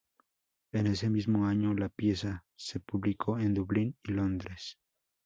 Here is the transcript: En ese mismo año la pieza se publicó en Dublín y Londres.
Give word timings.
En 0.71 0.87
ese 0.87 1.11
mismo 1.11 1.45
año 1.45 1.75
la 1.75 1.87
pieza 1.87 2.43
se 2.55 2.79
publicó 2.79 3.37
en 3.37 3.53
Dublín 3.53 3.95
y 4.03 4.13
Londres. 4.13 4.79